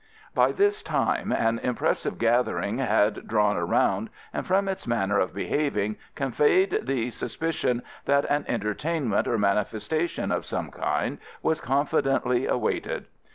By 0.33 0.51
this 0.51 0.81
time 0.81 1.31
an 1.31 1.59
impressive 1.59 2.17
gathering 2.17 2.79
had 2.79 3.27
drawn 3.27 3.55
around, 3.55 4.09
and 4.33 4.47
from 4.47 4.67
its 4.67 4.87
manner 4.87 5.19
of 5.19 5.31
behaving 5.31 5.95
conveyed 6.15 6.79
the 6.87 7.11
suspicion 7.11 7.83
that 8.05 8.25
an 8.25 8.45
entertainment 8.47 9.27
or 9.27 9.37
manifestation 9.37 10.31
of 10.31 10.43
some 10.43 10.71
kind 10.71 11.19
was 11.43 11.61
confidently 11.61 12.47
awaited. 12.47 13.05